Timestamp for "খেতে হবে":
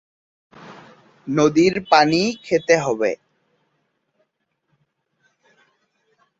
2.43-3.11